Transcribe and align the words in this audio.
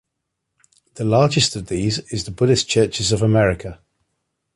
The 0.95 1.03
largest 1.03 1.55
of 1.55 1.67
these 1.67 1.99
is 2.11 2.23
the 2.23 2.31
Buddhist 2.31 2.67
Churches 2.67 3.11
of 3.11 3.21
America. 3.21 3.81